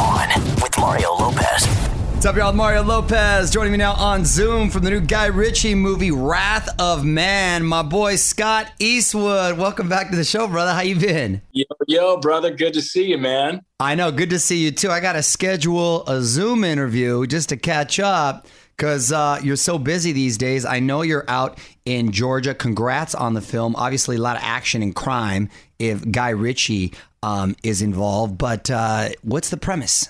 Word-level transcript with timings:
On 0.00 0.28
with 0.62 0.78
Mario 0.78 1.12
Lopez. 1.14 1.66
What's 1.66 2.24
up, 2.24 2.36
y'all? 2.36 2.52
Mario 2.52 2.82
Lopez 2.82 3.50
joining 3.50 3.72
me 3.72 3.78
now 3.78 3.92
on 3.94 4.24
Zoom 4.24 4.70
from 4.70 4.84
the 4.84 4.90
new 4.90 5.00
Guy 5.00 5.26
Ritchie 5.26 5.74
movie, 5.74 6.10
Wrath 6.10 6.68
of 6.78 7.04
Man. 7.04 7.64
My 7.64 7.82
boy 7.82 8.16
Scott 8.16 8.72
Eastwood. 8.78 9.58
Welcome 9.58 9.88
back 9.88 10.10
to 10.10 10.16
the 10.16 10.24
show, 10.24 10.46
brother. 10.46 10.72
How 10.72 10.80
you 10.80 10.96
been? 10.96 11.42
Yo, 11.52 11.64
yo, 11.88 12.16
brother. 12.16 12.50
Good 12.50 12.74
to 12.74 12.82
see 12.82 13.06
you, 13.06 13.18
man. 13.18 13.62
I 13.80 13.94
know. 13.94 14.10
Good 14.12 14.30
to 14.30 14.38
see 14.38 14.64
you 14.64 14.70
too. 14.70 14.90
I 14.90 15.00
got 15.00 15.12
to 15.14 15.22
schedule 15.22 16.06
a 16.06 16.22
Zoom 16.22 16.64
interview 16.64 17.26
just 17.26 17.48
to 17.50 17.56
catch 17.56 18.00
up 18.00 18.46
because 18.76 19.12
uh, 19.12 19.40
you're 19.42 19.56
so 19.56 19.78
busy 19.78 20.12
these 20.12 20.38
days. 20.38 20.64
I 20.64 20.80
know 20.80 21.02
you're 21.02 21.28
out 21.28 21.58
in 21.84 22.12
Georgia. 22.12 22.54
Congrats 22.54 23.14
on 23.14 23.34
the 23.34 23.42
film. 23.42 23.76
Obviously, 23.76 24.16
a 24.16 24.20
lot 24.20 24.36
of 24.36 24.42
action 24.42 24.82
and 24.82 24.94
crime 24.94 25.50
if 25.78 26.10
Guy 26.10 26.30
Ritchie 26.30 26.92
um, 27.22 27.56
is 27.62 27.82
involved. 27.82 28.38
But 28.38 28.70
uh, 28.70 29.10
what's 29.22 29.50
the 29.50 29.56
premise? 29.56 30.08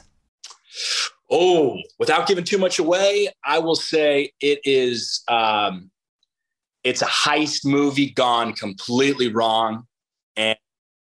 Oh, 1.30 1.78
without 1.98 2.26
giving 2.26 2.44
too 2.44 2.58
much 2.58 2.78
away, 2.78 3.28
I 3.44 3.58
will 3.58 3.74
say 3.74 4.32
it 4.40 4.60
is. 4.64 5.22
Um, 5.28 5.90
it's 6.84 7.02
a 7.02 7.06
heist 7.06 7.64
movie 7.64 8.10
gone 8.10 8.54
completely 8.54 9.32
wrong, 9.32 9.86
and 10.36 10.58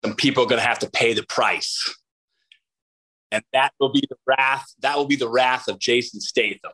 some 0.03 0.15
people 0.15 0.43
are 0.43 0.47
going 0.47 0.61
to 0.61 0.67
have 0.67 0.79
to 0.79 0.89
pay 0.89 1.13
the 1.13 1.23
price. 1.23 1.93
And 3.31 3.43
that 3.51 3.73
will 3.79 3.91
be 3.91 4.03
the 4.09 4.15
wrath. 4.27 4.65
That 4.79 4.95
will 4.97 5.07
be 5.07 5.15
the 5.15 5.27
wrath 5.27 5.67
of 5.67 5.79
Jason 5.79 6.21
Statham. 6.21 6.71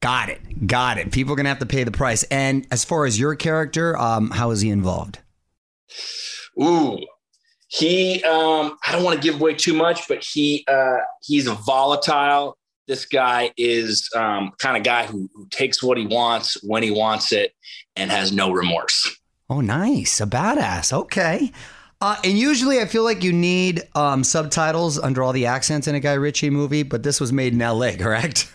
Got 0.00 0.28
it. 0.28 0.66
Got 0.66 0.98
it. 0.98 1.10
People 1.10 1.32
are 1.32 1.36
going 1.36 1.44
to 1.44 1.50
have 1.50 1.58
to 1.58 1.66
pay 1.66 1.82
the 1.82 1.90
price. 1.90 2.22
And 2.24 2.66
as 2.70 2.84
far 2.84 3.04
as 3.04 3.18
your 3.18 3.34
character, 3.34 3.96
um, 3.96 4.30
how 4.30 4.50
is 4.50 4.60
he 4.60 4.70
involved? 4.70 5.18
Ooh, 6.62 6.98
he. 7.68 8.22
Um, 8.24 8.76
I 8.86 8.92
don't 8.92 9.04
want 9.04 9.20
to 9.20 9.22
give 9.22 9.40
away 9.40 9.54
too 9.54 9.74
much, 9.74 10.08
but 10.08 10.22
he 10.22 10.64
uh, 10.68 10.98
he's 11.22 11.46
a 11.46 11.54
volatile. 11.54 12.56
This 12.86 13.04
guy 13.04 13.52
is 13.58 14.08
um, 14.16 14.52
kind 14.58 14.76
of 14.76 14.82
guy 14.82 15.06
who, 15.06 15.28
who 15.34 15.46
takes 15.50 15.82
what 15.82 15.98
he 15.98 16.06
wants 16.06 16.56
when 16.62 16.82
he 16.82 16.90
wants 16.90 17.32
it 17.32 17.52
and 17.96 18.10
has 18.10 18.32
no 18.32 18.50
remorse. 18.50 19.18
Oh, 19.50 19.60
nice. 19.60 20.20
A 20.20 20.26
badass. 20.26 20.92
Okay. 20.92 21.52
Uh, 22.00 22.16
and 22.22 22.38
usually 22.38 22.80
I 22.80 22.86
feel 22.86 23.02
like 23.02 23.24
you 23.24 23.32
need 23.32 23.82
um, 23.94 24.22
subtitles 24.22 24.98
under 24.98 25.22
all 25.22 25.32
the 25.32 25.46
accents 25.46 25.88
in 25.88 25.94
a 25.94 26.00
Guy 26.00 26.12
Ritchie 26.12 26.50
movie, 26.50 26.82
but 26.82 27.02
this 27.02 27.20
was 27.20 27.32
made 27.32 27.54
in 27.54 27.58
LA, 27.58 27.92
correct? 27.98 28.54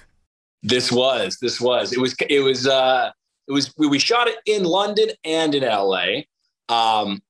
This 0.61 0.91
was, 0.91 1.37
this 1.41 1.59
was, 1.59 1.91
it 1.91 1.99
was, 1.99 2.15
it 2.29 2.39
was, 2.39 2.67
uh, 2.67 3.11
it 3.47 3.51
was, 3.51 3.73
we, 3.77 3.87
we 3.87 3.99
shot 3.99 4.27
it 4.27 4.37
in 4.45 4.63
London 4.63 5.09
and 5.25 5.53
in 5.53 5.63
LA. 5.63 6.21
Um, 6.69 7.21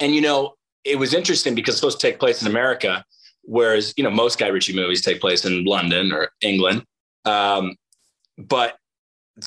and, 0.00 0.14
you 0.14 0.20
know, 0.20 0.54
it 0.84 0.98
was 0.98 1.14
interesting 1.14 1.54
because 1.54 1.74
it's 1.74 1.80
supposed 1.80 2.00
to 2.00 2.06
take 2.06 2.18
place 2.18 2.42
in 2.42 2.48
America, 2.48 3.04
whereas, 3.42 3.94
you 3.96 4.04
know, 4.04 4.10
most 4.10 4.38
Guy 4.38 4.48
Ritchie 4.48 4.74
movies 4.74 5.02
take 5.02 5.20
place 5.20 5.44
in 5.44 5.64
London 5.64 6.12
or 6.12 6.30
England. 6.40 6.84
Um, 7.24 7.76
but 8.38 8.76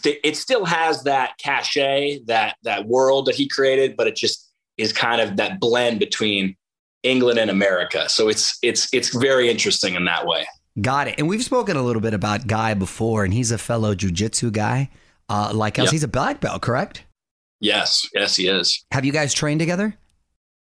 th- 0.02 0.20
it 0.24 0.38
still 0.38 0.66
has 0.66 1.04
that 1.04 1.38
cachet, 1.38 2.22
that, 2.28 2.56
that 2.64 2.88
world 2.88 3.26
that 3.26 3.36
he 3.36 3.48
created, 3.48 3.98
but 3.98 4.08
it 4.08 4.16
just 4.16 4.52
is 4.78 4.94
kind 4.94 5.22
of 5.22 5.38
that 5.38 5.60
blend 5.60 6.00
between 6.00 6.56
England 7.04 7.40
and 7.40 7.50
America. 7.50 8.10
So 8.10 8.30
it's, 8.30 8.58
it's, 8.62 8.88
it's 8.94 9.16
very 9.16 9.50
interesting 9.50 9.96
in 9.96 10.06
that 10.06 10.26
way. 10.26 10.46
Got 10.82 11.08
it. 11.08 11.16
And 11.18 11.30
we've 11.30 11.44
spoken 11.44 11.78
a 11.78 11.82
little 11.84 12.02
bit 12.02 12.14
about 12.14 12.48
Guy 12.48 12.74
before, 12.74 13.24
and 13.24 13.34
he's 13.34 13.52
a 13.52 13.58
fellow 13.58 13.96
jujitsu 13.96 14.52
guy. 14.52 14.90
Uh, 15.30 15.52
like 15.54 15.80
us, 15.80 15.86
Yep. 15.86 15.92
he's 15.94 16.04
a 16.04 16.08
black 16.08 16.40
belt, 16.42 16.62
correct? 16.62 17.04
Yes, 17.62 18.08
yes, 18.14 18.36
he 18.36 18.48
is. 18.48 18.86
Have 18.92 19.06
you 19.06 19.12
guys 19.14 19.34
trained 19.34 19.60
together? 19.60 19.98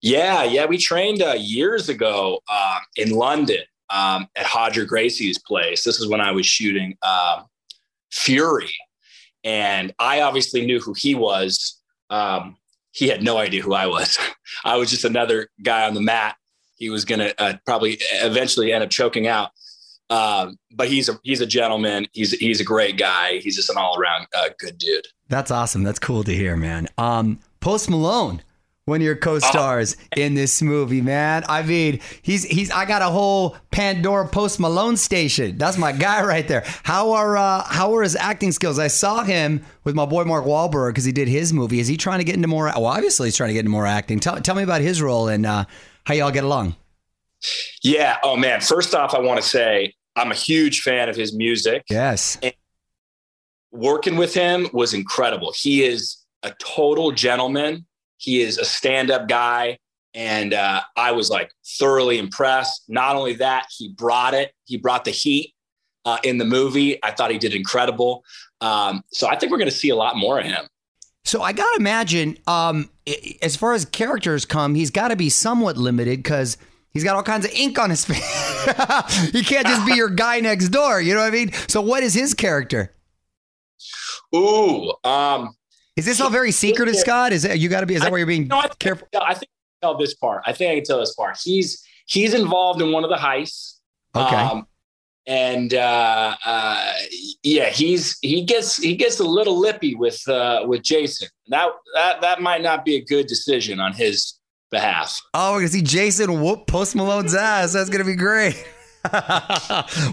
Yeah, 0.02 0.42
yeah, 0.42 0.66
we 0.66 0.78
trained 0.78 1.22
uh, 1.22 1.36
years 1.38 1.88
ago 1.88 2.40
uh, 2.48 2.78
in 2.96 3.10
London 3.12 3.60
um, 3.88 4.26
at 4.36 4.52
Roger 4.52 4.84
Gracie's 4.84 5.38
place. 5.38 5.84
This 5.84 6.00
is 6.00 6.08
when 6.08 6.20
I 6.20 6.32
was 6.32 6.44
shooting 6.44 6.96
um 7.02 7.46
Fury, 8.10 8.74
and 9.42 9.94
I 9.98 10.20
obviously 10.20 10.66
knew 10.66 10.80
who 10.80 10.92
he 10.92 11.14
was. 11.14 11.80
Um, 12.10 12.56
he 12.90 13.08
had 13.08 13.22
no 13.22 13.38
idea 13.38 13.62
who 13.62 13.72
I 13.72 13.86
was. 13.86 14.18
I 14.64 14.76
was 14.76 14.90
just 14.90 15.04
another 15.04 15.48
guy 15.62 15.86
on 15.86 15.94
the 15.94 16.02
mat. 16.02 16.36
He 16.76 16.90
was 16.90 17.04
to 17.04 17.40
uh, 17.40 17.54
probably 17.64 17.98
eventually 18.14 18.72
end 18.72 18.84
up 18.84 18.90
choking 18.90 19.26
out. 19.26 19.50
Um, 20.10 20.58
but 20.70 20.88
he's 20.88 21.08
a 21.08 21.18
he's 21.22 21.40
a 21.40 21.46
gentleman. 21.46 22.06
He's 22.12 22.32
he's 22.32 22.60
a 22.60 22.64
great 22.64 22.98
guy. 22.98 23.38
He's 23.38 23.56
just 23.56 23.70
an 23.70 23.78
all 23.78 23.98
around 23.98 24.26
uh, 24.36 24.50
good 24.58 24.76
dude. 24.76 25.06
That's 25.28 25.50
awesome. 25.50 25.84
That's 25.84 25.98
cool 25.98 26.22
to 26.24 26.34
hear, 26.34 26.56
man. 26.56 26.88
Um, 26.98 27.38
Post 27.60 27.88
Malone, 27.88 28.42
one 28.84 29.00
of 29.00 29.04
your 29.04 29.14
co-stars 29.14 29.96
in 30.16 30.34
this 30.34 30.60
movie, 30.60 31.00
man. 31.00 31.44
I 31.48 31.62
mean, 31.62 32.00
he's 32.22 32.42
he's. 32.44 32.70
I 32.70 32.84
got 32.84 33.00
a 33.00 33.06
whole 33.06 33.56
Pandora 33.70 34.26
Post 34.26 34.58
Malone 34.58 34.96
station. 34.96 35.56
That's 35.56 35.78
my 35.78 35.92
guy 35.92 36.24
right 36.24 36.46
there. 36.48 36.64
How 36.82 37.12
are 37.12 37.36
uh, 37.36 37.62
how 37.64 37.94
are 37.94 38.02
his 38.02 38.16
acting 38.16 38.50
skills? 38.50 38.78
I 38.78 38.88
saw 38.88 39.22
him 39.22 39.64
with 39.84 39.94
my 39.94 40.04
boy 40.04 40.24
Mark 40.24 40.44
Wahlberg 40.44 40.90
because 40.90 41.04
he 41.04 41.12
did 41.12 41.28
his 41.28 41.52
movie. 41.52 41.78
Is 41.78 41.86
he 41.86 41.96
trying 41.96 42.18
to 42.18 42.24
get 42.24 42.34
into 42.34 42.48
more? 42.48 42.64
Well, 42.64 42.86
obviously 42.86 43.28
he's 43.28 43.36
trying 43.36 43.50
to 43.50 43.54
get 43.54 43.60
into 43.60 43.70
more 43.70 43.86
acting. 43.86 44.18
Tell 44.18 44.40
tell 44.40 44.56
me 44.56 44.64
about 44.64 44.80
his 44.80 45.00
role 45.00 45.28
and 45.28 45.46
uh, 45.46 45.64
how 46.04 46.14
y'all 46.14 46.32
get 46.32 46.44
along. 46.44 46.74
Yeah. 47.82 48.18
Oh 48.24 48.36
man. 48.36 48.60
First 48.60 48.94
off, 48.94 49.14
I 49.14 49.20
want 49.20 49.40
to 49.40 49.46
say 49.48 49.94
I'm 50.16 50.32
a 50.32 50.34
huge 50.34 50.82
fan 50.82 51.08
of 51.08 51.16
his 51.16 51.34
music. 51.34 51.84
Yes. 51.88 52.38
Working 53.70 54.16
with 54.16 54.34
him 54.34 54.68
was 54.72 54.92
incredible. 54.92 55.52
He 55.56 55.84
is 55.84 56.18
a 56.42 56.52
total 56.58 57.12
gentleman. 57.12 57.86
He 58.22 58.40
is 58.40 58.56
a 58.56 58.64
stand-up 58.64 59.26
guy. 59.28 59.78
and 60.14 60.54
uh, 60.54 60.80
I 60.96 61.10
was 61.10 61.28
like 61.28 61.50
thoroughly 61.78 62.18
impressed. 62.18 62.84
Not 62.88 63.16
only 63.16 63.34
that, 63.36 63.66
he 63.76 63.88
brought 63.88 64.32
it. 64.34 64.52
He 64.66 64.76
brought 64.76 65.04
the 65.04 65.10
heat 65.10 65.54
uh, 66.04 66.18
in 66.22 66.38
the 66.38 66.44
movie. 66.44 67.02
I 67.02 67.10
thought 67.10 67.30
he 67.32 67.38
did 67.38 67.52
incredible. 67.54 68.22
Um, 68.60 69.02
so 69.10 69.26
I 69.26 69.36
think 69.36 69.50
we're 69.50 69.58
going 69.58 69.70
to 69.70 69.76
see 69.76 69.88
a 69.88 69.96
lot 69.96 70.16
more 70.16 70.38
of 70.38 70.44
him. 70.46 70.66
So 71.24 71.42
I 71.42 71.52
gotta 71.52 71.76
imagine, 71.78 72.36
um, 72.46 72.90
as 73.42 73.56
far 73.56 73.72
as 73.74 73.84
characters 73.86 74.44
come, 74.44 74.74
he's 74.74 74.90
got 74.90 75.08
to 75.08 75.16
be 75.16 75.28
somewhat 75.30 75.76
limited 75.76 76.18
because 76.22 76.58
he's 76.90 77.04
got 77.04 77.16
all 77.16 77.22
kinds 77.22 77.44
of 77.44 77.52
ink 77.52 77.78
on 77.78 77.90
his 77.90 78.04
face. 78.10 79.30
he 79.30 79.42
can't 79.42 79.66
just 79.66 79.86
be 79.86 79.94
your 79.94 80.10
guy 80.24 80.40
next 80.40 80.68
door. 80.68 81.00
You 81.00 81.14
know 81.14 81.20
what 81.20 81.28
I 81.28 81.30
mean? 81.30 81.52
So 81.68 81.80
what 81.80 82.02
is 82.02 82.12
his 82.14 82.34
character? 82.34 82.92
Ooh, 84.34 84.92
um, 85.04 85.54
Is 85.96 86.06
this 86.06 86.20
all 86.20 86.30
very 86.30 86.52
secretive, 86.52 86.96
Scott? 86.96 87.32
Is 87.32 87.44
it 87.44 87.58
you 87.58 87.68
got 87.68 87.80
to 87.80 87.86
be? 87.86 87.94
Is 87.94 88.00
that 88.00 88.08
I- 88.08 88.10
where 88.10 88.18
you're 88.18 88.26
being 88.26 88.48
no, 88.48 88.58
I 88.58 88.62
think, 88.62 88.78
careful? 88.78 89.08
I 89.14 89.34
think 89.34 89.44
I 89.44 89.84
can 89.84 89.90
tell 89.90 89.96
this 89.98 90.14
part. 90.14 90.42
I 90.46 90.52
think 90.52 90.72
I 90.72 90.74
can 90.76 90.84
tell 90.84 91.00
this 91.00 91.14
part. 91.14 91.38
He's 91.42 91.84
he's 92.06 92.34
involved 92.34 92.80
in 92.80 92.92
one 92.92 93.04
of 93.04 93.10
the 93.10 93.16
heists. 93.16 93.78
Okay. 94.14 94.36
Um, 94.36 94.66
and 95.26 95.72
uh, 95.74 96.34
uh, 96.44 96.92
yeah, 97.42 97.66
he's 97.70 98.18
he 98.22 98.42
gets 98.44 98.76
he 98.76 98.96
gets 98.96 99.20
a 99.20 99.24
little 99.24 99.58
lippy 99.58 99.94
with 99.94 100.26
uh, 100.28 100.64
with 100.66 100.82
Jason. 100.82 101.28
That 101.48 101.68
that 101.94 102.20
that 102.22 102.40
might 102.40 102.62
not 102.62 102.84
be 102.84 102.96
a 102.96 103.04
good 103.04 103.26
decision 103.26 103.78
on 103.78 103.92
his 103.92 104.38
behalf. 104.70 105.20
Oh, 105.34 105.52
we're 105.52 105.58
gonna 105.60 105.68
see 105.68 105.82
Jason 105.82 106.42
whoop 106.42 106.66
Post 106.66 106.96
Malone's 106.96 107.34
ass. 107.34 107.74
That's 107.74 107.90
gonna 107.90 108.04
be 108.04 108.16
great. 108.16 108.66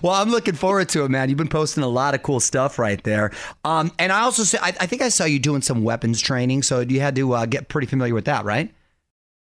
well, 0.02 0.14
I'm 0.14 0.30
looking 0.30 0.56
forward 0.56 0.90
to 0.90 1.06
it, 1.06 1.10
man. 1.10 1.30
You've 1.30 1.38
been 1.38 1.48
posting 1.48 1.84
a 1.84 1.88
lot 1.88 2.16
of 2.16 2.24
cool 2.24 2.40
stuff 2.40 2.80
right 2.80 3.02
there. 3.04 3.32
Um, 3.64 3.92
and 4.00 4.12
I 4.12 4.22
also 4.22 4.44
say, 4.44 4.58
I, 4.62 4.70
I 4.80 4.86
think 4.88 5.02
I 5.02 5.10
saw 5.10 5.26
you 5.26 5.40
doing 5.40 5.62
some 5.62 5.84
weapons 5.84 6.20
training, 6.20 6.64
so 6.64 6.80
you 6.80 7.00
had 7.00 7.16
to 7.16 7.34
uh, 7.34 7.46
get 7.46 7.68
pretty 7.68 7.88
familiar 7.88 8.14
with 8.14 8.26
that, 8.26 8.46
right? 8.46 8.74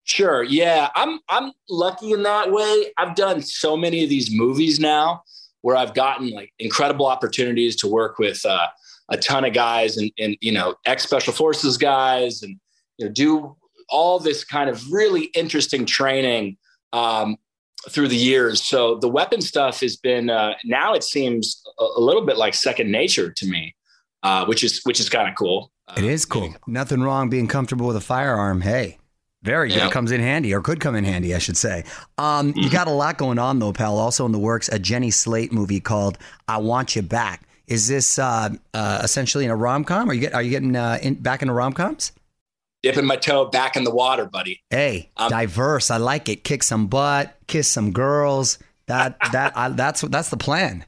Sure. 0.04 0.44
Yeah, 0.44 0.90
I'm 0.96 1.20
I'm 1.28 1.52
lucky 1.70 2.14
in 2.14 2.24
that 2.24 2.52
way. 2.52 2.94
I've 2.98 3.16
done 3.16 3.42
so 3.42 3.76
many 3.76 4.04
of 4.04 4.10
these 4.10 4.32
movies 4.32 4.80
now 4.80 5.24
where 5.62 5.76
I've 5.76 5.94
gotten 5.94 6.30
like 6.32 6.54
incredible 6.60 7.06
opportunities 7.06 7.76
to 7.78 7.88
work 7.88 8.18
with 8.18 8.46
uh, 8.46 8.68
a 9.10 9.18
ton 9.18 9.44
of 9.44 9.54
guys 9.54 9.98
and 9.98 10.12
and 10.18 10.38
you 10.40 10.52
know 10.52 10.76
ex 10.86 11.04
special 11.04 11.34
forces 11.34 11.78
guys 11.78 12.42
and 12.42 12.58
you 12.98 13.06
know 13.06 13.12
do 13.12 13.56
all 13.90 14.20
this 14.20 14.44
kind 14.44 14.70
of 14.70 14.92
really 14.92 15.26
interesting 15.36 15.86
training 15.86 16.58
um, 16.94 17.38
through 17.90 18.08
the 18.08 18.16
years. 18.18 18.62
So 18.62 18.96
the 18.96 19.08
weapon 19.08 19.42
stuff 19.42 19.82
has 19.82 19.96
been 19.96 20.30
uh, 20.30 20.54
now 20.66 20.94
it 20.94 21.04
seems 21.04 21.64
a, 21.80 21.84
a 21.84 22.02
little 22.02 22.26
bit 22.26 22.38
like 22.38 22.54
second 22.54 22.92
nature 22.92 23.32
to 23.32 23.48
me, 23.48 23.76
uh, 24.24 24.46
which 24.46 24.64
is 24.64 24.82
which 24.84 25.00
is 25.00 25.10
kind 25.10 25.30
of 25.30 25.36
cool. 25.36 25.72
It 25.96 26.04
is 26.04 26.26
cool. 26.26 26.54
Nothing 26.68 27.02
wrong 27.02 27.30
being 27.30 27.48
comfortable 27.48 27.88
with 27.88 27.96
a 27.96 28.02
firearm. 28.02 28.60
Hey, 28.60 28.98
very 29.44 29.70
good. 29.70 29.78
Yeah. 29.78 29.90
Comes 29.90 30.12
in 30.12 30.20
handy, 30.20 30.54
or 30.54 30.60
could 30.60 30.82
come 30.82 30.96
in 30.96 31.06
handy, 31.06 31.34
I 31.34 31.38
should 31.38 31.56
say. 31.56 31.86
Um, 32.18 32.54
You 32.58 32.70
got 32.70 32.88
a 32.88 32.92
lot 32.92 33.18
going 33.18 33.40
on, 33.40 33.60
though, 33.60 33.72
pal. 33.72 33.98
Also 33.98 34.26
in 34.26 34.34
the 34.34 34.40
works, 34.40 34.68
a 34.68 34.80
Jenny 34.80 35.12
Slate 35.12 35.54
movie 35.54 35.80
called 35.80 36.18
"I 36.48 36.58
Want 36.58 36.96
You 36.96 37.04
Back." 37.04 37.44
Is 37.68 37.88
this 37.88 38.20
uh, 38.20 38.50
uh, 38.74 39.00
essentially 39.04 39.46
in 39.46 39.52
a 39.52 39.56
rom 39.56 39.84
com? 39.86 40.10
Are 40.10 40.14
you 40.14 40.22
get 40.22 40.34
Are 40.34 40.42
you 40.42 40.50
getting 40.50 40.76
uh, 40.76 41.00
in, 41.02 41.16
back 41.16 41.42
into 41.42 41.54
rom 41.54 41.74
coms? 41.74 42.12
Dipping 42.84 43.06
my 43.06 43.16
toe 43.16 43.46
back 43.46 43.76
in 43.76 43.84
the 43.84 43.94
water, 43.94 44.26
buddy. 44.26 44.62
Hey, 44.70 45.10
Um, 45.18 45.30
diverse. 45.30 45.90
I 45.90 45.98
like 45.98 46.30
it. 46.30 46.44
Kick 46.44 46.64
some 46.64 46.88
butt, 46.88 47.36
kiss 47.48 47.68
some 47.68 47.92
girls. 47.92 48.60
That 48.86 49.18
that 49.32 49.58
I, 49.58 49.70
that's 49.70 50.02
that's 50.02 50.30
the 50.30 50.38
plan. 50.38 50.86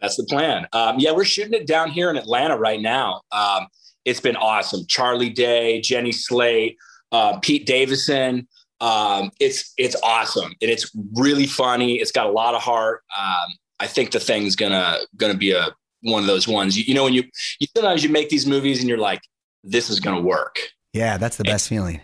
That's 0.00 0.16
the 0.16 0.24
plan. 0.24 0.66
Um, 0.72 0.98
yeah, 0.98 1.12
we're 1.12 1.24
shooting 1.24 1.54
it 1.54 1.66
down 1.66 1.90
here 1.90 2.10
in 2.10 2.16
Atlanta 2.16 2.56
right 2.56 2.80
now. 2.80 3.22
Um, 3.32 3.66
it's 4.04 4.20
been 4.20 4.36
awesome. 4.36 4.84
Charlie 4.88 5.30
Day, 5.30 5.80
Jenny 5.80 6.12
Slate, 6.12 6.76
uh, 7.12 7.38
Pete 7.38 7.66
Davidson. 7.66 8.46
Um, 8.80 9.30
it's 9.38 9.72
it's 9.78 9.94
awesome 10.02 10.52
and 10.60 10.70
it's 10.70 10.90
really 11.14 11.46
funny. 11.46 12.00
It's 12.00 12.10
got 12.10 12.26
a 12.26 12.30
lot 12.32 12.54
of 12.54 12.62
heart. 12.62 13.02
Um, 13.16 13.48
I 13.78 13.86
think 13.86 14.10
the 14.10 14.18
thing's 14.20 14.56
gonna 14.56 14.98
gonna 15.16 15.34
be 15.34 15.52
a 15.52 15.68
one 16.02 16.20
of 16.22 16.26
those 16.26 16.48
ones. 16.48 16.76
You, 16.76 16.82
you 16.84 16.94
know, 16.94 17.04
when 17.04 17.12
you, 17.14 17.22
you 17.60 17.68
sometimes 17.76 18.02
you 18.02 18.10
make 18.10 18.28
these 18.28 18.44
movies 18.44 18.80
and 18.80 18.88
you're 18.88 18.98
like, 18.98 19.20
this 19.62 19.88
is 19.88 20.00
gonna 20.00 20.20
work. 20.20 20.58
Yeah, 20.92 21.16
that's 21.16 21.36
the 21.36 21.44
best 21.44 21.68
feeling. 21.68 22.00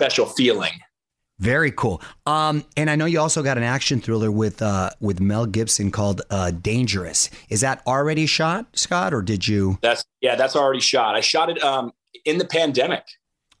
Special 0.00 0.26
feeling. 0.26 0.72
Very 1.38 1.72
cool. 1.72 2.00
Um, 2.24 2.64
and 2.76 2.88
I 2.88 2.96
know 2.96 3.04
you 3.04 3.18
also 3.20 3.42
got 3.42 3.56
an 3.58 3.64
action 3.64 4.00
thriller 4.00 4.30
with 4.30 4.62
uh, 4.62 4.90
with 5.00 5.20
Mel 5.20 5.46
Gibson 5.46 5.90
called 5.90 6.22
uh, 6.30 6.50
Dangerous. 6.52 7.30
Is 7.48 7.60
that 7.62 7.82
already 7.86 8.26
shot, 8.26 8.66
Scott, 8.74 9.12
or 9.12 9.22
did 9.22 9.46
you? 9.48 9.78
That's 9.82 10.04
yeah, 10.20 10.36
that's 10.36 10.54
already 10.56 10.80
shot. 10.80 11.14
I 11.16 11.20
shot 11.20 11.50
it 11.50 11.62
um, 11.62 11.92
in 12.24 12.38
the 12.38 12.44
pandemic. 12.44 13.04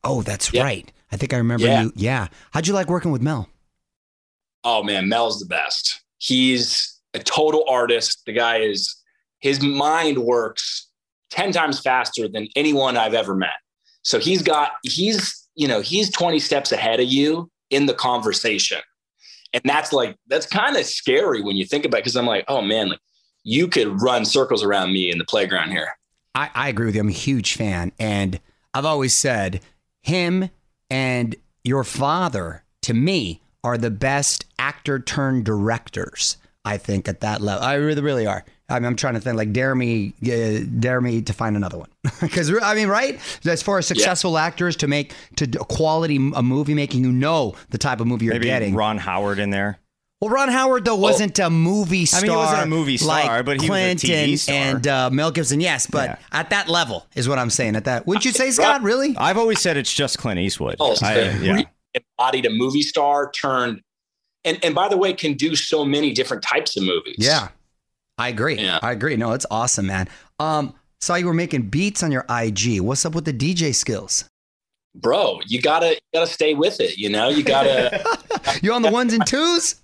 Oh, 0.04 0.22
that's 0.22 0.52
Yeah. 0.52 0.62
right. 0.62 0.90
I 1.10 1.16
think 1.16 1.34
I 1.34 1.38
remember 1.38 1.66
Yeah. 1.66 1.82
you. 1.84 1.92
Yeah. 1.96 2.28
How'd 2.52 2.66
you 2.66 2.74
like 2.74 2.88
working 2.88 3.10
with 3.10 3.20
Mel? 3.22 3.48
Oh 4.64 4.82
man, 4.82 5.08
Mel's 5.08 5.40
the 5.40 5.46
best. 5.46 6.02
He's 6.18 7.00
a 7.14 7.18
total 7.18 7.64
artist. 7.68 8.22
The 8.26 8.32
guy 8.32 8.58
is 8.58 8.96
his 9.40 9.60
mind 9.60 10.18
works 10.18 10.88
10 11.30 11.50
times 11.52 11.80
faster 11.80 12.28
than 12.28 12.46
anyone 12.54 12.96
I've 12.96 13.14
ever 13.14 13.34
met. 13.34 13.50
So 14.02 14.18
he's 14.18 14.42
got 14.42 14.72
he's, 14.82 15.48
you 15.54 15.68
know, 15.68 15.80
he's 15.80 16.10
20 16.10 16.38
steps 16.38 16.72
ahead 16.72 17.00
of 17.00 17.06
you 17.06 17.50
in 17.70 17.86
the 17.86 17.94
conversation. 17.94 18.80
And 19.52 19.62
that's 19.64 19.92
like 19.92 20.16
that's 20.28 20.46
kind 20.46 20.76
of 20.76 20.84
scary 20.84 21.42
when 21.42 21.56
you 21.56 21.64
think 21.64 21.84
about 21.84 21.98
it 21.98 22.04
because 22.04 22.16
I'm 22.16 22.26
like, 22.26 22.44
oh 22.48 22.62
man, 22.62 22.90
like 22.90 23.00
you 23.44 23.68
could 23.68 24.00
run 24.00 24.24
circles 24.24 24.62
around 24.62 24.92
me 24.92 25.10
in 25.10 25.18
the 25.18 25.24
playground 25.24 25.70
here. 25.70 25.88
I, 26.34 26.50
I 26.54 26.68
agree 26.68 26.86
with 26.86 26.94
you. 26.94 27.00
I'm 27.00 27.08
a 27.08 27.12
huge 27.12 27.54
fan. 27.54 27.92
And 27.98 28.40
I've 28.72 28.84
always 28.84 29.14
said 29.14 29.60
him 30.02 30.50
and 30.90 31.36
your 31.64 31.84
father, 31.84 32.64
to 32.82 32.94
me, 32.94 33.40
are 33.64 33.78
the 33.78 33.90
best 33.90 34.46
actor 34.58 34.98
turned 34.98 35.44
directors, 35.44 36.36
I 36.64 36.78
think, 36.78 37.08
at 37.08 37.20
that 37.20 37.40
level. 37.40 37.64
I 37.64 37.74
really, 37.74 38.02
really 38.02 38.26
are. 38.26 38.44
I 38.72 38.78
mean, 38.78 38.86
I'm 38.86 38.96
trying 38.96 39.14
to 39.14 39.20
think, 39.20 39.36
like, 39.36 39.52
dare 39.52 39.74
me, 39.74 40.14
uh, 40.24 40.64
dare 40.80 41.00
me 41.00 41.22
to 41.22 41.32
find 41.32 41.56
another 41.56 41.78
one. 41.78 41.88
Because, 42.20 42.52
I 42.62 42.74
mean, 42.74 42.88
right? 42.88 43.20
As 43.44 43.62
far 43.62 43.78
as 43.78 43.86
successful 43.86 44.38
actors 44.38 44.76
to 44.76 44.86
make, 44.88 45.12
to 45.36 45.46
quality 45.46 46.16
a 46.34 46.42
movie 46.42 46.74
making, 46.74 47.04
you 47.04 47.12
know 47.12 47.54
the 47.70 47.78
type 47.78 48.00
of 48.00 48.06
movie 48.06 48.24
you're 48.26 48.34
Maybe 48.34 48.46
getting. 48.46 48.74
Ron 48.74 48.98
Howard 48.98 49.38
in 49.38 49.50
there. 49.50 49.78
Well, 50.20 50.30
Ron 50.30 50.50
Howard 50.50 50.84
though 50.84 50.94
wasn't 50.94 51.38
a 51.40 51.50
movie 51.50 52.06
star. 52.06 52.20
I 52.20 52.22
mean, 52.22 52.30
he 52.30 52.36
wasn't 52.36 52.62
a 52.62 52.66
movie 52.66 52.96
star, 52.96 53.36
like 53.38 53.44
but 53.44 53.60
he 53.60 53.68
was 53.68 54.04
a 54.04 54.06
TV 54.06 54.30
and, 54.30 54.40
star. 54.40 54.54
and 54.56 54.86
uh, 54.86 55.10
Mel 55.10 55.32
Gibson. 55.32 55.60
Yes, 55.60 55.88
but 55.88 56.10
Yeah. 56.10 56.16
at 56.30 56.50
that 56.50 56.68
level 56.68 57.06
is 57.16 57.28
what 57.28 57.40
I'm 57.40 57.50
saying. 57.50 57.74
At 57.74 57.86
that, 57.86 58.06
wouldn't 58.06 58.24
you 58.24 58.30
say, 58.30 58.52
Scott? 58.52 58.82
Really? 58.82 59.16
I've 59.16 59.36
always 59.36 59.58
said 59.60 59.76
it's 59.76 59.92
just 59.92 60.18
Clint 60.18 60.38
Eastwood. 60.38 60.76
Oh, 60.78 60.94
I- 61.02 61.30
yeah. 61.40 61.62
embodied 61.94 62.46
a 62.46 62.50
movie 62.50 62.82
star 62.82 63.32
turned 63.32 63.80
and 64.44 64.58
and 64.64 64.74
by 64.76 64.88
the 64.88 64.96
way, 64.96 65.12
can 65.12 65.34
do 65.34 65.56
so 65.56 65.84
many 65.84 66.12
different 66.12 66.42
types 66.44 66.76
of 66.76 66.84
movies. 66.84 67.16
Yeah, 67.18 67.48
I 68.18 68.28
agree. 68.28 68.58
Yeah. 68.58 68.78
I 68.82 68.92
agree. 68.92 69.16
No, 69.16 69.32
it's 69.32 69.46
awesome, 69.50 69.86
man. 69.86 70.08
Um, 70.38 70.74
saw 71.00 71.14
you 71.14 71.26
were 71.26 71.34
making 71.34 71.68
beats 71.68 72.02
on 72.02 72.12
your 72.12 72.24
IG. 72.28 72.80
What's 72.80 73.04
up 73.04 73.14
with 73.14 73.24
the 73.24 73.32
DJ 73.32 73.74
skills? 73.74 74.28
Bro, 74.94 75.40
you 75.46 75.60
gotta 75.60 75.94
you 75.94 76.00
gotta 76.12 76.26
stay 76.26 76.54
with 76.54 76.78
it, 76.78 76.98
you 76.98 77.08
know? 77.08 77.30
You 77.30 77.42
gotta 77.42 78.04
You 78.62 78.74
on 78.74 78.82
the 78.82 78.90
ones 78.90 79.14
and 79.14 79.26
twos? 79.26 79.76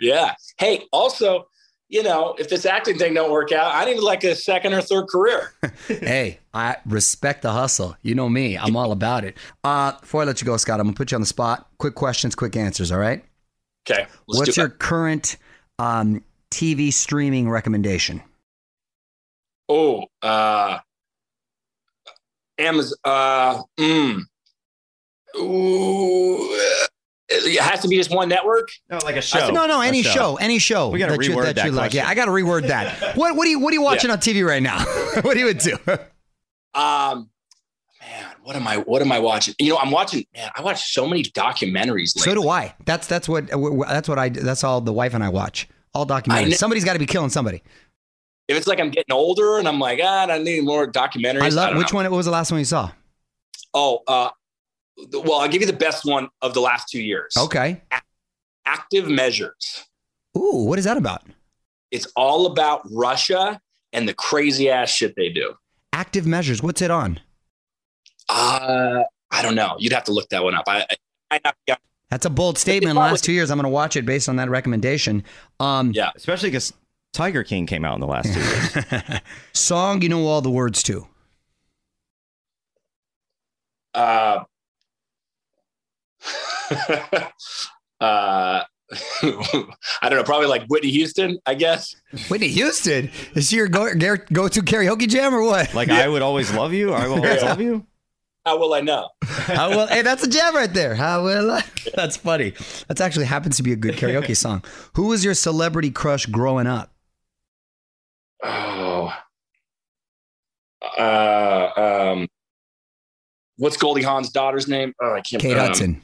Yeah. 0.00 0.34
Hey, 0.58 0.84
also, 0.92 1.48
you 1.88 2.02
know, 2.02 2.34
if 2.38 2.48
this 2.48 2.66
acting 2.66 2.98
thing 2.98 3.14
don't 3.14 3.30
work 3.30 3.50
out, 3.52 3.74
I 3.74 3.84
need 3.84 3.98
like 4.00 4.22
a 4.22 4.34
second 4.34 4.74
or 4.74 4.80
third 4.80 5.06
career. 5.08 5.52
hey, 5.88 6.38
I 6.54 6.76
respect 6.86 7.42
the 7.42 7.52
hustle. 7.52 7.96
You 8.02 8.14
know 8.14 8.28
me. 8.28 8.56
I'm 8.56 8.76
all 8.76 8.92
about 8.92 9.24
it. 9.24 9.36
Uh, 9.64 9.98
before 9.98 10.22
I 10.22 10.24
let 10.24 10.40
you 10.40 10.46
go, 10.46 10.56
Scott, 10.56 10.78
I'm 10.78 10.86
gonna 10.86 10.96
put 10.96 11.10
you 11.10 11.16
on 11.16 11.22
the 11.22 11.26
spot. 11.26 11.68
Quick 11.78 11.94
questions, 11.94 12.34
quick 12.34 12.54
answers. 12.56 12.92
All 12.92 12.98
right. 12.98 13.24
Okay. 13.88 14.06
What's 14.26 14.56
your 14.56 14.66
it. 14.66 14.78
current 14.78 15.36
um, 15.78 16.22
TV 16.56 16.90
streaming 16.90 17.50
recommendation? 17.50 18.22
Oh, 19.68 20.04
uh 20.22 20.78
Amazon 22.58 22.96
uh 23.04 23.62
mm, 23.78 24.22
ooh, 25.36 26.38
it 27.28 27.60
has 27.60 27.80
to 27.82 27.88
be 27.88 27.96
just 27.96 28.10
one 28.10 28.30
network. 28.30 28.70
No, 28.88 28.98
like 29.04 29.16
a 29.16 29.20
show. 29.20 29.50
No, 29.50 29.66
no, 29.66 29.82
any 29.82 30.02
show. 30.02 30.36
any 30.36 30.58
show. 30.58 30.88
We 30.88 30.98
gotta 30.98 31.12
that 31.12 31.24
you, 31.26 31.34
reword 31.34 31.42
that 31.44 31.56
that 31.56 31.66
you 31.66 31.72
like. 31.72 31.90
question. 31.90 31.98
Yeah, 31.98 32.08
I 32.08 32.14
got 32.14 32.24
to 32.24 32.30
reword 32.30 32.68
that. 32.68 33.16
what 33.16 33.36
What 33.36 33.46
are 33.46 33.50
you 33.50 33.60
What 33.60 33.72
are 33.72 33.74
you 33.74 33.82
watching 33.82 34.10
on 34.10 34.16
TV 34.16 34.46
right 34.46 34.62
now? 34.62 34.78
what 35.20 35.34
do 35.34 35.40
you 35.40 35.52
do? 35.52 35.76
Um 36.72 37.28
man, 38.00 38.26
what 38.42 38.56
am 38.56 38.66
I 38.66 38.78
what 38.78 39.02
am 39.02 39.12
I 39.12 39.18
watching? 39.18 39.54
You 39.58 39.74
know, 39.74 39.78
I'm 39.78 39.90
watching 39.90 40.24
man, 40.34 40.50
I 40.56 40.62
watch 40.62 40.90
so 40.90 41.06
many 41.06 41.22
documentaries 41.22 42.18
so 42.18 42.34
do 42.34 42.48
I. 42.48 42.74
That's 42.86 43.06
that's 43.06 43.28
what 43.28 43.48
that's 43.48 44.08
what 44.08 44.18
I 44.18 44.30
that's 44.30 44.64
all 44.64 44.80
the 44.80 44.94
wife 44.94 45.12
and 45.12 45.22
I 45.22 45.28
watch. 45.28 45.68
All 45.96 46.12
I 46.12 46.20
documentaries. 46.20 46.40
kn- 46.48 46.52
Somebody's 46.52 46.84
got 46.84 46.92
to 46.92 46.98
be 46.98 47.06
killing 47.06 47.30
somebody. 47.30 47.62
If 48.48 48.56
it's 48.56 48.66
like 48.66 48.78
I'm 48.80 48.90
getting 48.90 49.12
older 49.12 49.58
and 49.58 49.66
I'm 49.66 49.78
like, 49.80 49.98
ah, 50.02 50.26
I 50.28 50.38
need 50.38 50.62
more 50.64 50.86
documentaries. 50.90 51.42
I 51.42 51.48
love. 51.48 51.68
don't 51.70 51.78
Which 51.78 51.92
know. 51.92 51.96
one? 51.96 52.10
What 52.10 52.16
was 52.16 52.26
the 52.26 52.32
last 52.32 52.50
one 52.50 52.58
you 52.60 52.64
saw? 52.64 52.90
Oh, 53.74 54.02
uh 54.06 54.30
the- 55.10 55.20
well, 55.20 55.40
I'll 55.40 55.48
give 55.48 55.60
you 55.62 55.66
the 55.66 55.72
best 55.72 56.04
one 56.04 56.28
of 56.42 56.54
the 56.54 56.60
last 56.60 56.88
two 56.88 57.00
years. 57.02 57.34
Okay. 57.36 57.82
Active 58.64 59.08
measures. 59.08 59.84
Ooh, 60.36 60.64
what 60.68 60.78
is 60.78 60.84
that 60.84 60.96
about? 60.96 61.22
It's 61.90 62.06
all 62.16 62.46
about 62.46 62.82
Russia 62.90 63.60
and 63.92 64.08
the 64.08 64.14
crazy 64.14 64.68
ass 64.70 64.90
shit 64.90 65.14
they 65.16 65.28
do. 65.28 65.54
Active 65.92 66.26
measures. 66.26 66.62
What's 66.62 66.82
it 66.82 66.90
on? 66.90 67.20
Uh, 68.28 69.02
I 69.30 69.42
don't 69.42 69.54
know. 69.54 69.76
You'd 69.78 69.92
have 69.92 70.04
to 70.04 70.12
look 70.12 70.28
that 70.30 70.42
one 70.44 70.54
up. 70.54 70.64
I, 70.66 70.80
I 70.82 70.86
might 71.30 71.44
not 71.44 71.54
be 71.66 71.72
on 71.72 71.78
That's 72.10 72.24
a 72.26 72.30
bold 72.30 72.56
statement. 72.58 72.96
Last 72.96 73.24
two 73.24 73.32
years, 73.32 73.50
I'm 73.50 73.56
going 73.58 73.64
to 73.64 73.68
watch 73.68 73.96
it 73.96 74.06
based 74.06 74.28
on 74.28 74.36
that 74.36 74.48
recommendation. 74.48 75.24
Um, 75.58 75.90
Yeah. 75.92 76.10
Especially 76.14 76.50
because 76.50 76.72
Tiger 77.12 77.42
King 77.42 77.66
came 77.66 77.84
out 77.84 77.94
in 77.94 78.00
the 78.00 78.06
last 78.06 78.32
two 78.32 78.40
years. 78.40 79.20
Song 79.52 80.02
you 80.02 80.08
know 80.08 80.24
all 80.26 80.40
the 80.40 80.50
words 80.50 80.82
to. 80.84 81.06
Uh, 83.94 84.44
uh, 86.90 87.24
I 88.00 88.64
don't 90.02 90.12
know, 90.12 90.22
probably 90.24 90.46
like 90.48 90.64
Whitney 90.68 90.90
Houston, 90.90 91.38
I 91.46 91.54
guess. 91.54 91.96
Whitney 92.28 92.48
Houston 92.48 93.10
is 93.34 93.48
she 93.48 93.56
your 93.56 93.68
go 93.68 93.88
go 93.94 94.48
to 94.48 94.60
karaoke 94.60 95.08
jam 95.08 95.34
or 95.34 95.42
what? 95.42 95.74
Like 95.74 95.88
I 95.88 96.06
would 96.06 96.22
always 96.22 96.52
love 96.52 96.72
you. 96.72 96.92
I 96.92 97.08
will 97.08 97.16
always 97.16 97.42
Yeah. 97.42 97.48
love 97.48 97.60
you. 97.60 97.86
How 98.46 98.56
will 98.58 98.74
I 98.74 98.80
know? 98.80 99.08
How 99.24 99.70
will? 99.70 99.88
Hey, 99.88 100.02
that's 100.02 100.22
a 100.22 100.28
jam 100.28 100.54
right 100.54 100.72
there. 100.72 100.94
How 100.94 101.24
will? 101.24 101.50
I? 101.50 101.64
That's 101.96 102.16
funny. 102.16 102.52
That's 102.86 103.00
actually 103.00 103.26
happens 103.26 103.56
to 103.56 103.64
be 103.64 103.72
a 103.72 103.76
good 103.76 103.96
karaoke 103.96 104.36
song. 104.36 104.62
Who 104.94 105.08
was 105.08 105.24
your 105.24 105.34
celebrity 105.34 105.90
crush 105.90 106.26
growing 106.26 106.68
up? 106.68 106.92
Oh, 108.44 109.12
uh, 110.96 111.70
um, 111.76 112.28
what's 113.56 113.76
Goldie 113.76 114.02
Hawn's 114.02 114.30
daughter's 114.30 114.68
name? 114.68 114.92
Oh, 115.02 115.14
I 115.14 115.22
can't. 115.22 115.42
Kate 115.42 115.56
um, 115.56 115.66
Hudson. 115.66 116.02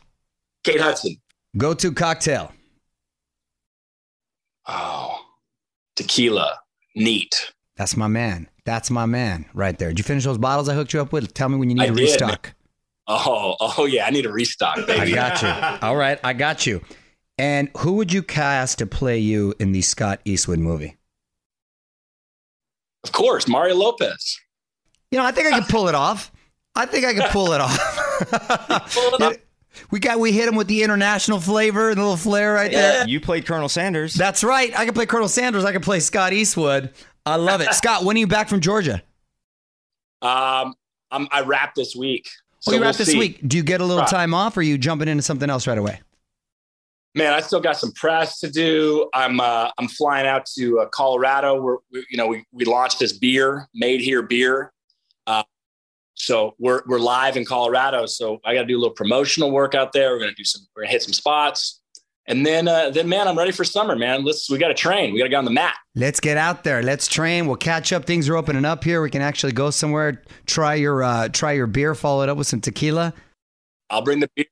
Kate 0.64 0.80
Hudson. 0.80 1.16
Go 1.56 1.74
to 1.74 1.92
cocktail. 1.92 2.52
Oh, 4.66 5.16
tequila. 5.94 6.58
Neat. 6.96 7.52
That's 7.82 7.96
my 7.96 8.06
man. 8.06 8.48
That's 8.64 8.92
my 8.92 9.06
man 9.06 9.44
right 9.54 9.76
there. 9.76 9.88
Did 9.88 9.98
you 9.98 10.04
finish 10.04 10.22
those 10.22 10.38
bottles 10.38 10.68
I 10.68 10.74
hooked 10.74 10.92
you 10.92 11.00
up 11.00 11.10
with? 11.12 11.34
Tell 11.34 11.48
me 11.48 11.56
when 11.56 11.68
you 11.68 11.74
need 11.74 11.82
I 11.82 11.86
to 11.88 11.94
did. 11.94 12.02
restock. 12.02 12.54
Oh, 13.08 13.56
oh 13.58 13.86
yeah. 13.86 14.06
I 14.06 14.10
need 14.10 14.24
a 14.24 14.32
restock, 14.32 14.88
I 14.88 15.10
got 15.10 15.42
you. 15.42 15.48
All 15.82 15.96
right, 15.96 16.20
I 16.22 16.32
got 16.32 16.64
you. 16.64 16.80
And 17.38 17.70
who 17.78 17.94
would 17.94 18.12
you 18.12 18.22
cast 18.22 18.78
to 18.78 18.86
play 18.86 19.18
you 19.18 19.52
in 19.58 19.72
the 19.72 19.82
Scott 19.82 20.20
Eastwood 20.24 20.60
movie? 20.60 20.96
Of 23.02 23.10
course, 23.10 23.48
Mario 23.48 23.74
Lopez. 23.74 24.38
You 25.10 25.18
know, 25.18 25.24
I 25.24 25.32
think 25.32 25.52
I 25.52 25.58
could 25.58 25.68
pull 25.68 25.88
it 25.88 25.96
off. 25.96 26.30
I 26.76 26.86
think 26.86 27.04
I 27.04 27.14
could 27.14 27.30
pull 27.30 27.52
it 27.52 27.60
off. 27.60 27.76
Pull 28.94 29.14
it 29.14 29.22
up. 29.22 29.32
we 29.90 29.98
got 29.98 30.20
we 30.20 30.30
hit 30.30 30.46
him 30.46 30.54
with 30.54 30.68
the 30.68 30.84
international 30.84 31.40
flavor 31.40 31.88
and 31.88 31.98
the 31.98 32.02
little 32.02 32.16
flair 32.16 32.54
right 32.54 32.70
there. 32.70 33.08
You 33.08 33.20
played 33.20 33.44
Colonel 33.44 33.68
Sanders. 33.68 34.14
That's 34.14 34.44
right. 34.44 34.72
I 34.78 34.84
can 34.84 34.94
play 34.94 35.06
Colonel 35.06 35.28
Sanders. 35.28 35.64
I 35.64 35.72
can 35.72 35.82
play 35.82 35.98
Scott 35.98 36.32
Eastwood. 36.32 36.94
I 37.24 37.36
love 37.36 37.60
it. 37.60 37.72
Scott, 37.74 38.04
when 38.04 38.16
are 38.16 38.20
you 38.20 38.26
back 38.26 38.48
from 38.48 38.60
Georgia? 38.60 39.02
Um, 40.20 40.74
I'm, 41.10 41.28
I 41.30 41.42
wrap 41.42 41.74
this 41.74 41.94
week. 41.94 42.28
Oh, 42.28 42.56
So 42.60 42.72
you 42.72 42.78
wrap 42.80 42.94
we'll 42.94 42.98
this 42.98 43.08
see. 43.08 43.18
week. 43.18 43.40
Do 43.46 43.56
you 43.56 43.62
get 43.62 43.80
a 43.80 43.84
little 43.84 44.04
time 44.04 44.34
off, 44.34 44.56
or 44.56 44.60
are 44.60 44.62
you 44.64 44.78
jumping 44.78 45.08
into 45.08 45.22
something 45.22 45.50
else 45.50 45.66
right 45.66 45.78
away? 45.78 46.00
Man, 47.14 47.34
I 47.34 47.40
still 47.40 47.60
got 47.60 47.76
some 47.76 47.92
press 47.92 48.40
to 48.40 48.50
do. 48.50 49.10
I'm 49.12 49.38
uh, 49.38 49.70
I'm 49.76 49.86
flying 49.88 50.26
out 50.26 50.46
to 50.56 50.80
uh, 50.80 50.86
Colorado. 50.86 51.60
We're 51.60 51.76
we, 51.92 52.06
you 52.08 52.16
know 52.16 52.26
we 52.26 52.44
we 52.52 52.64
launched 52.64 52.98
this 52.98 53.12
beer, 53.12 53.68
made 53.74 54.00
here 54.00 54.22
beer. 54.22 54.72
Uh, 55.26 55.42
so 56.14 56.54
we're 56.58 56.82
we're 56.86 56.98
live 56.98 57.36
in 57.36 57.44
Colorado. 57.44 58.06
So 58.06 58.40
I 58.46 58.54
got 58.54 58.62
to 58.62 58.66
do 58.66 58.78
a 58.78 58.80
little 58.80 58.94
promotional 58.94 59.50
work 59.50 59.74
out 59.74 59.92
there. 59.92 60.12
We're 60.12 60.20
gonna 60.20 60.32
do 60.32 60.44
some. 60.44 60.62
We're 60.74 60.84
gonna 60.84 60.92
hit 60.92 61.02
some 61.02 61.12
spots, 61.12 61.81
and 62.26 62.46
then 62.46 62.68
uh, 62.68 62.90
then 62.90 63.08
man, 63.08 63.26
I'm 63.26 63.36
ready 63.36 63.52
for 63.52 63.64
summer, 63.64 63.96
man. 63.96 64.24
Let's 64.24 64.48
we 64.48 64.58
got 64.58 64.68
to 64.68 64.74
train. 64.74 65.12
We 65.12 65.18
got 65.18 65.24
to 65.24 65.30
get 65.30 65.36
on 65.36 65.44
the 65.44 65.50
mat. 65.50 65.74
Let's 65.94 66.20
get 66.20 66.36
out 66.36 66.64
there. 66.64 66.82
Let's 66.82 67.08
train. 67.08 67.46
We'll 67.46 67.56
catch 67.56 67.92
up. 67.92 68.04
Things 68.04 68.28
are 68.28 68.36
opening 68.36 68.64
up 68.64 68.84
here. 68.84 69.02
We 69.02 69.10
can 69.10 69.22
actually 69.22 69.52
go 69.52 69.70
somewhere. 69.70 70.22
Try 70.46 70.74
your 70.74 71.02
uh, 71.02 71.28
try 71.28 71.52
your 71.52 71.66
beer. 71.66 71.94
Follow 71.94 72.22
it 72.22 72.28
up 72.28 72.36
with 72.36 72.46
some 72.46 72.60
tequila. 72.60 73.12
I'll 73.90 74.02
bring 74.02 74.20
the 74.20 74.30
beer, 74.34 74.46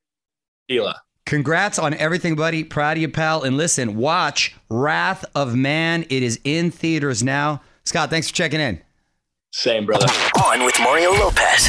tequila. 0.69 1.01
Congrats 1.27 1.79
on 1.79 1.95
everything, 1.95 2.35
buddy. 2.35 2.65
Proud 2.65 2.97
of 2.97 3.03
you, 3.03 3.09
pal. 3.09 3.45
And 3.45 3.57
listen, 3.57 3.97
watch 3.97 4.57
Wrath 4.69 5.25
of 5.35 5.55
Man. 5.55 6.05
It 6.11 6.25
is 6.25 6.41
in 6.43 6.73
theaters 6.73 7.23
now. 7.23 7.63
Scott, 7.85 8.11
thanks 8.11 8.29
for 8.29 8.35
checking 8.35 8.61
in. 8.61 8.81
Same 9.53 9.87
brother. 9.87 10.07
On 10.45 10.65
with 10.65 10.79
Mario 10.81 11.13
Lopez. 11.13 11.69